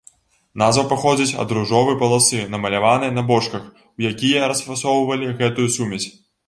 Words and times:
Назва 0.61 0.83
паходзіць 0.93 1.37
ад 1.43 1.53
ружовы 1.57 1.93
паласы, 2.05 2.41
намаляванай 2.55 3.15
на 3.19 3.27
бочках, 3.31 3.71
у 3.85 3.99
якія 4.13 4.51
расфасоўвалі 4.55 5.35
гэтую 5.43 5.67
сумесь. 5.81 6.07